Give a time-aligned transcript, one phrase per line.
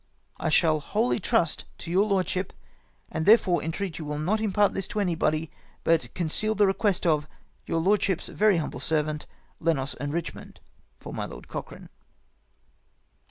[0.39, 2.53] 19 "I shall wholly trust to your lordship,
[3.11, 5.51] and therefore entreat you will not impart this to anybody,
[5.83, 7.27] but conceal the request of"
[7.67, 9.27] Your lordship's very humble servant,"
[9.59, 10.55] Lends and Eichmond."
[10.99, 11.89] For my Lord Cochrane."